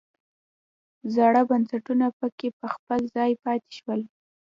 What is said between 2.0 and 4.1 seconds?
پکې په خپل ځای پاتې شول.